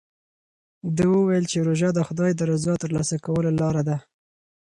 [0.95, 3.97] ده وویل چې روژه د خدای د رضا ترلاسه کولو لاره ده.